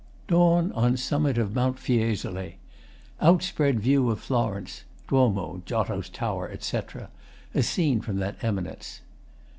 Dawn 0.27 0.71
on 0.71 0.97
summit 0.97 1.37
of 1.37 1.53
Mount 1.53 1.77
Fiesole. 1.77 2.53
Outspread 3.21 3.79
view 3.81 4.09
of 4.09 4.19
Florence 4.19 4.83
(Duomo, 5.07 5.61
Giotto's 5.67 6.09
Tower, 6.09 6.49
etc.) 6.49 7.11
as 7.53 7.69
seen 7.69 8.01
from 8.01 8.17
that 8.17 8.43
eminence. 8.43 9.01